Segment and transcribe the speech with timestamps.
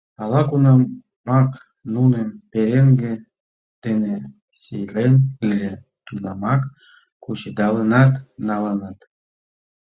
[0.21, 1.51] Ала-кунамак
[1.93, 3.13] нуным пареҥге
[3.83, 4.15] дене
[4.61, 5.71] сийлен ыле,
[6.05, 6.61] тунамак
[7.23, 8.13] кучедалынат
[8.47, 8.99] налыныт.